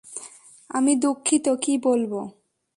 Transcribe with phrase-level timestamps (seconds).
[0.69, 2.19] আমি দুঃখিত, কী বলবো?